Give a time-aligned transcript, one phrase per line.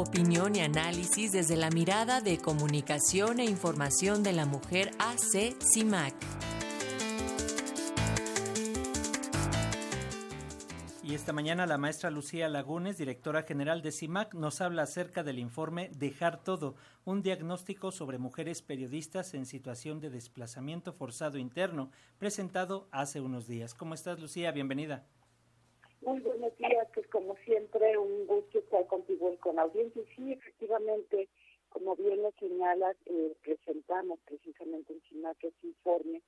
[0.00, 6.14] Opinión y análisis desde la mirada de comunicación e información de la mujer AC CIMAC.
[11.02, 15.38] Y esta mañana la maestra Lucía Lagunes, directora general de CIMAC, nos habla acerca del
[15.38, 22.88] informe Dejar Todo, un diagnóstico sobre mujeres periodistas en situación de desplazamiento forzado interno, presentado
[22.90, 23.74] hace unos días.
[23.74, 24.50] ¿Cómo estás, Lucía?
[24.50, 25.04] Bienvenida.
[26.02, 30.02] Muy buenos días, pues como siempre, un gusto estar contigo y con la audiencia.
[30.16, 31.28] Sí, efectivamente,
[31.68, 36.22] como bien lo señalas, eh, presentamos precisamente en CIMAC ese informe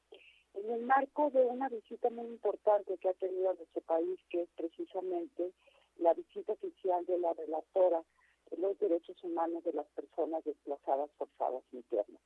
[0.55, 4.43] en el marco de una visita muy importante que ha tenido a nuestro país, que
[4.43, 5.51] es precisamente
[5.99, 8.03] la visita oficial de la relatora
[8.51, 12.21] de los derechos humanos de las personas desplazadas forzadas internas,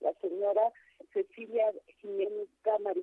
[0.00, 0.72] la señora
[1.12, 3.00] Cecilia Jiménez Cámara,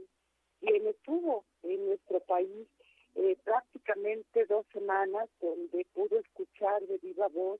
[0.61, 2.67] quien estuvo en nuestro país
[3.15, 7.59] eh, prácticamente dos semanas, donde pudo escuchar de viva voz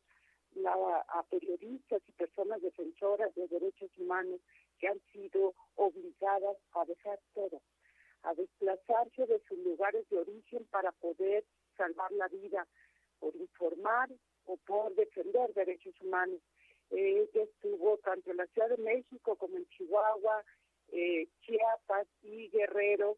[0.66, 4.42] a periodistas y personas defensoras de derechos humanos
[4.80, 7.62] que han sido obligadas a dejar todo,
[8.24, 11.46] a desplazarse de sus lugares de origen para poder
[11.78, 12.68] salvar la vida,
[13.20, 14.10] por informar
[14.46, 16.42] o por defender derechos humanos.
[16.90, 20.44] ella estuvo tanto en la Ciudad de México como en Chihuahua,
[20.92, 23.18] eh, Chiapas y Guerrero.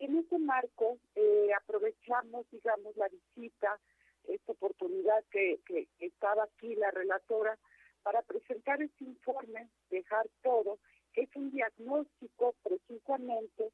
[0.00, 3.80] En este marco eh, aprovechamos, digamos, la visita,
[4.24, 7.58] esta oportunidad que, que estaba aquí la relatora,
[8.02, 10.78] para presentar este informe, dejar todo
[11.14, 13.72] es un diagnóstico precisamente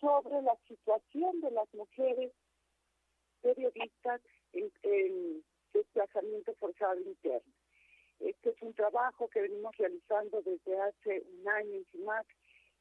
[0.00, 2.32] sobre la situación de las mujeres
[3.40, 4.20] periodistas
[4.52, 5.42] en,
[5.72, 7.52] desplazamiento forzado interno.
[8.20, 12.26] Este es un trabajo que venimos realizando desde hace un año en CIMAC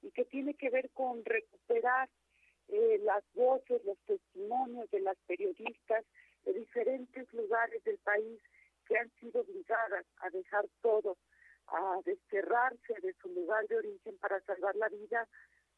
[0.04, 2.08] y que tiene que ver con recuperar
[2.70, 6.06] eh, las voces, los testimonios de las periodistas
[6.46, 8.40] de diferentes lugares del país
[8.88, 11.18] que han sido obligadas a dejar todo
[11.68, 15.28] a desterrarse de su lugar de origen para salvar la vida,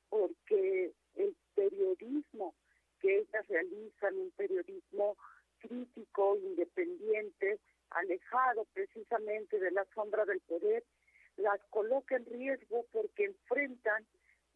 [0.10, 2.56] porque el periodismo
[3.00, 5.16] que ellas realizan, un periodismo
[5.60, 7.60] crítico, independiente,
[7.92, 10.84] alejado precisamente de la sombra del poder,
[11.38, 14.06] las coloca en riesgo porque enfrentan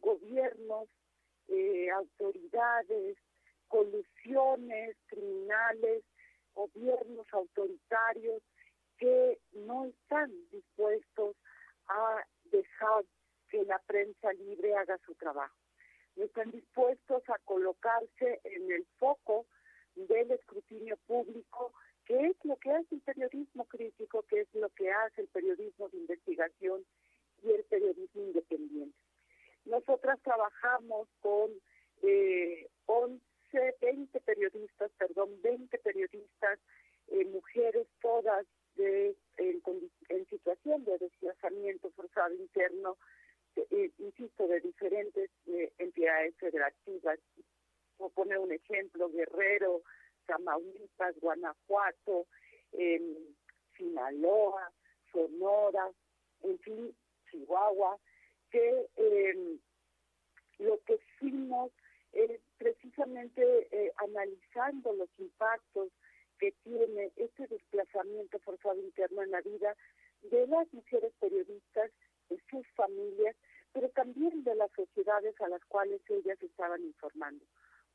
[0.00, 0.88] gobiernos,
[1.50, 3.16] eh, autoridades,
[3.68, 6.04] colusiones criminales,
[6.54, 8.42] gobiernos autoritarios
[8.98, 11.36] que no están dispuestos
[11.88, 13.04] a dejar
[13.48, 15.56] que la prensa libre haga su trabajo.
[16.16, 19.46] No están dispuestos a colocarse en el foco
[19.94, 21.72] del escrutinio público,
[22.04, 25.88] que es lo que hace el periodismo crítico, que es lo que hace el periodismo
[25.88, 26.84] de investigación
[27.42, 28.99] y el periodismo independiente.
[29.70, 31.48] Nosotras trabajamos con
[32.02, 33.20] eh, 11,
[33.80, 36.58] 20 periodistas, perdón, 20 periodistas,
[37.06, 42.96] eh, mujeres todas de, en, situación de desplazamiento forzado interno,
[43.54, 47.20] eh, insisto, de diferentes eh, entidades federativas.
[47.96, 49.82] Por poner un ejemplo, Guerrero,
[50.26, 52.26] Tamaulipas, Guanajuato,
[53.76, 54.72] Sinaloa,
[55.12, 55.90] Sonora,
[56.42, 56.96] en fin,
[57.30, 57.98] Chihuahua,
[58.50, 59.58] que em,
[60.58, 61.70] lo que hicimos
[62.12, 65.90] es precisamente eh, analizando los impactos
[66.38, 69.76] que tiene este desplazamiento forzado interno en la vida
[70.22, 71.90] de las mujeres periodistas,
[72.28, 73.36] de sus familias,
[73.72, 77.44] pero también de las sociedades a las cuales ellas estaban informando.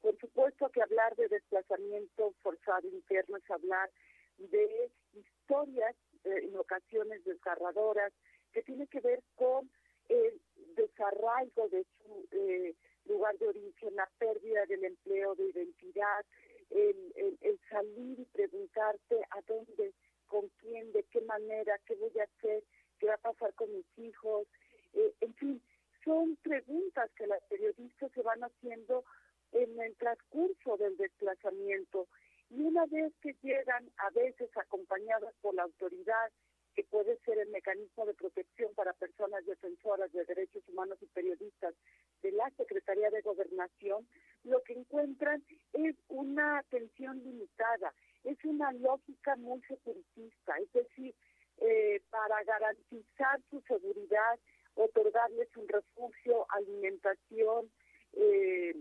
[0.01, 3.89] Por supuesto que hablar de desplazamiento forzado interno es hablar
[4.37, 8.13] de historias eh, en ocasiones desgarradoras
[8.53, 9.69] que tiene que ver con
[10.09, 10.39] el
[10.75, 12.75] desarraigo de su eh,
[13.05, 16.25] lugar de origen, la pérdida del empleo, de identidad,
[16.71, 19.93] el, salir y preguntarte a dónde,
[20.27, 22.63] con quién, de qué manera, qué voy a hacer,
[22.99, 24.47] qué va a pasar con mis hijos,
[24.93, 25.61] eh, en fin,
[26.03, 29.03] son preguntas que las periodistas se van haciendo
[29.51, 32.07] en el transcurso del desplazamiento.
[32.49, 36.31] Y una vez que llegan a veces acompañadas por la autoridad
[36.75, 41.73] que puede ser el mecanismo de protección para personas defensoras de derechos humanos y periodistas
[42.21, 44.07] de la Secretaría de Gobernación,
[44.43, 45.43] lo que encuentran
[45.73, 47.93] es una atención limitada,
[48.23, 51.15] es una lógica muy securitista, es decir,
[51.59, 54.37] eh, para garantizar su seguridad,
[54.75, 57.71] otorgarles un refugio, alimentación,
[58.13, 58.75] eh,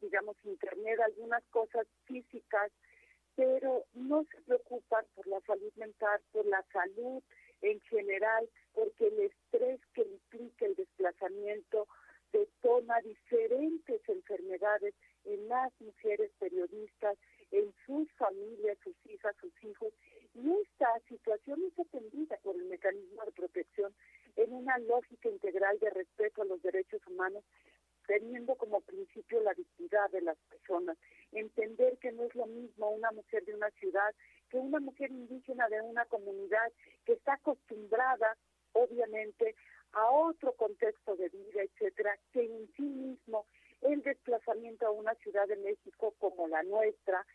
[0.00, 2.70] digamos, internet, algunas cosas físicas
[3.34, 7.22] pero no se preocupan por la salud mental, por la salud
[7.62, 11.86] en general, porque el estrés que implica el desplazamiento
[12.32, 14.94] detona diferentes enfermedades
[15.24, 17.16] en las mujeres periodistas,
[17.50, 19.92] en sus familias, sus hijas, sus hijos,
[20.34, 23.94] y esta situación es atendida por el mecanismo de protección
[24.36, 27.44] en una lógica integral de respeto a los derechos humanos,
[28.06, 30.96] teniendo como principio la dignidad de las personas
[33.12, 34.14] mujer de una ciudad
[34.50, 36.72] que una mujer indígena de una comunidad
[37.04, 38.36] que está acostumbrada,
[38.72, 39.54] obviamente,
[39.92, 43.46] a otro contexto de vida, etcétera, que en sí mismo
[43.82, 47.26] el desplazamiento a una ciudad de México como la nuestra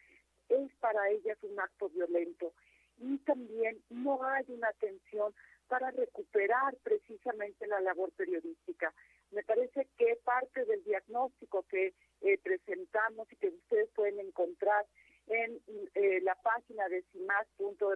[0.50, 2.54] es para ellas un acto violento.
[3.00, 5.34] Y también no hay una atención
[5.68, 8.94] para recuperar precisamente la labor periodística.
[9.32, 11.94] Me parece que parte del diagnóstico que
[12.28, 14.86] eh, presentamos y que ustedes pueden encontrar
[15.28, 15.62] en
[15.96, 17.88] eh, la página de cimas.rg.mx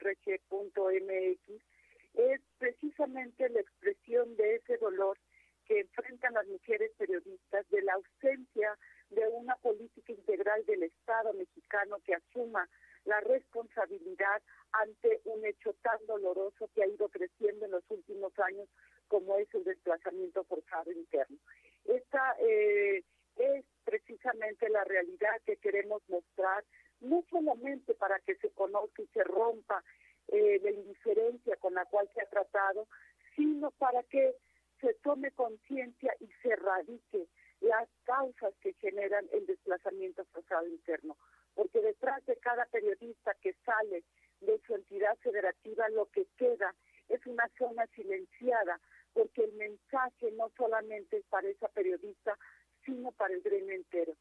[2.14, 5.18] es precisamente la expresión de ese dolor
[5.66, 8.78] que enfrentan las mujeres periodistas de la ausencia
[9.10, 12.70] de una política integral del Estado mexicano que asuma
[13.04, 14.42] la responsabilidad
[14.72, 18.70] ante un hecho tan doloroso que ha ido creciendo en los últimos años
[19.10, 21.38] como es el desplazamiento forzado interno.
[21.84, 23.04] Esta eh,
[23.38, 26.64] es precisamente la realidad que queremos mostrar,
[27.00, 29.84] no solamente para que se conozca y se rompa
[30.28, 32.88] eh, la indiferencia con la cual se ha tratado,
[33.36, 34.36] sino para que
[34.80, 37.28] se tome conciencia y se radique
[37.62, 41.18] las causas que generan el desplazamiento forzado interno.
[41.54, 44.04] Porque detrás de cada periodista que sale
[44.42, 46.74] de su entidad federativa, lo que queda
[47.10, 48.80] es una zona silenciada,
[49.14, 52.38] porque el mensaje no solamente es para esa periodista,
[52.86, 54.16] sino para el gremio entero.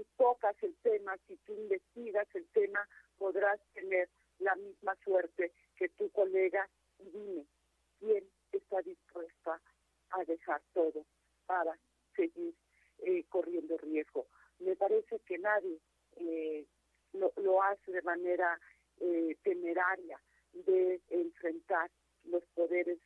[0.00, 2.88] Tú tocas el tema, si tú investigas el tema,
[3.18, 4.08] podrás tener
[4.38, 6.66] la misma suerte que tu colega
[7.00, 7.46] y dime
[7.98, 9.60] quién está dispuesta
[10.12, 11.04] a dejar todo
[11.44, 11.78] para
[12.16, 12.54] seguir
[13.00, 14.26] eh, corriendo riesgo.
[14.60, 15.78] Me parece que nadie
[16.16, 16.64] eh,
[17.12, 18.58] lo, hace de manera
[19.00, 20.18] eh, temeraria
[20.52, 21.90] de enfrentar
[22.24, 22.98] los poderes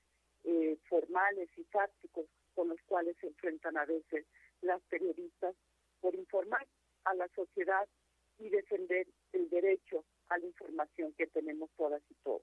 [0.88, 4.26] formales y tácticos con los cuales se enfrentan a veces
[4.60, 5.56] las periodistas
[6.00, 6.64] por informar
[7.04, 7.86] a la sociedad
[8.38, 12.42] y defender el derecho a la información que tenemos todas y todos.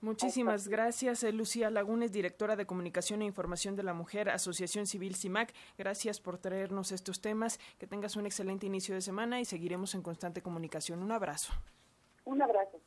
[0.00, 5.16] Muchísimas gracias, eh, Lucía Lagunes, directora de Comunicación e Información de la Mujer, Asociación Civil
[5.16, 5.52] CIMAC.
[5.76, 7.58] Gracias por traernos estos temas.
[7.78, 11.02] Que tengas un excelente inicio de semana y seguiremos en constante comunicación.
[11.02, 11.52] Un abrazo.
[12.24, 12.80] Un abrazo.